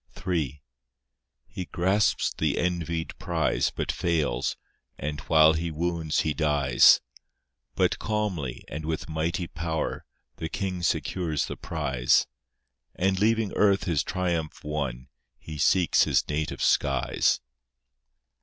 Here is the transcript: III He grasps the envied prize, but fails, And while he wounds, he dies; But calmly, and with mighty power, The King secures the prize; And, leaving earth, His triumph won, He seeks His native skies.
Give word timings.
III 0.27 0.63
He 1.47 1.65
grasps 1.65 2.33
the 2.33 2.57
envied 2.57 3.15
prize, 3.19 3.69
but 3.69 3.91
fails, 3.91 4.57
And 4.97 5.19
while 5.27 5.53
he 5.53 5.69
wounds, 5.69 6.21
he 6.21 6.33
dies; 6.33 7.01
But 7.75 7.99
calmly, 7.99 8.63
and 8.67 8.83
with 8.83 9.07
mighty 9.07 9.45
power, 9.45 10.03
The 10.37 10.49
King 10.49 10.81
secures 10.81 11.45
the 11.45 11.55
prize; 11.55 12.25
And, 12.95 13.19
leaving 13.19 13.53
earth, 13.53 13.83
His 13.83 14.01
triumph 14.01 14.63
won, 14.63 15.07
He 15.37 15.59
seeks 15.59 16.05
His 16.05 16.27
native 16.27 16.63
skies. 16.63 17.39